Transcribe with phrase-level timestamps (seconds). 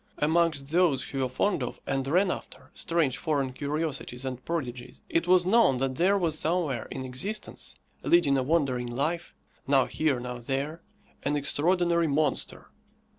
[0.17, 5.27] Amongst those who were fond of, and ran after, strange foreign curiosities and prodigies, it
[5.27, 9.35] was known that there was somewhere in existence, leading a wandering life,
[9.67, 10.81] now here, now there,
[11.21, 12.71] an extraordinary monster.